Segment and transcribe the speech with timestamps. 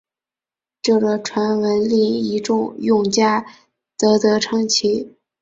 [0.81, 3.45] 这个传闻令一众用家
[3.99, 5.15] 啧啧称奇！